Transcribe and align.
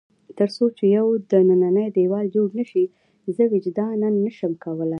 تر 0.37 0.49
څو 0.55 0.63
چې 0.77 0.85
یو 0.97 1.05
دننی 1.31 1.87
دېوال 1.97 2.25
جوړ 2.35 2.47
نه 2.59 2.65
شي، 2.71 2.83
زه 3.35 3.43
وجداناً 3.53 4.09
نه 4.25 4.31
شم 4.37 4.53
کولای. 4.63 4.89